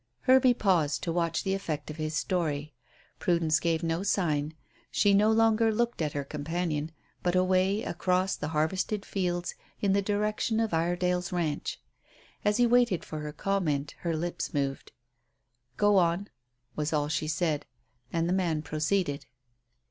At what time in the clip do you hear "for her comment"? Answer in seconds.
13.05-13.93